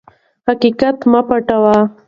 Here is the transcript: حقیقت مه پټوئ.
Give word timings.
حقیقت 0.47 0.97
مه 1.11 1.21
پټوئ. 1.27 1.77